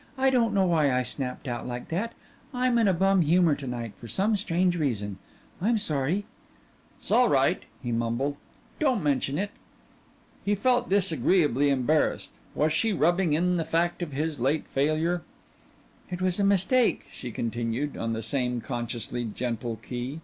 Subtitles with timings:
[0.17, 2.07] "I don't know why I snapped out that way.
[2.55, 5.19] I'm in a bum humor to night for some strange reason.
[5.61, 6.25] I'm sorry."
[6.99, 8.37] "S'all right," he mumbled,
[8.79, 9.51] "don't mention it."
[10.43, 12.31] He felt disagreeably embarrassed.
[12.55, 15.21] Was she rubbing in the fact of his late failure?
[16.09, 20.19] "It was a mistake," she continued, on the same consciously gentle key.